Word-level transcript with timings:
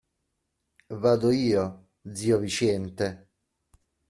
Vado 1.03 1.29
io, 1.31 1.89
zio 2.11 2.39
Viciente. 2.39 3.11